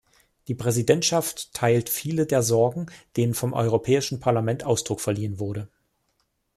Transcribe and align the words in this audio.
Die 0.47 0.55
Präsidentschaft 0.55 1.53
teilt 1.53 1.87
viele 1.87 2.25
der 2.25 2.41
Sorgen, 2.41 2.87
denen 3.17 3.35
vom 3.35 3.53
Europäischen 3.53 4.19
Parlament 4.19 4.63
Ausdruck 4.63 4.99
verliehen 4.99 5.37
wurde. 5.37 5.69